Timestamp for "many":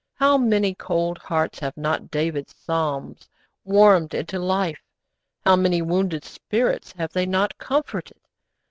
0.35-0.73, 5.55-5.83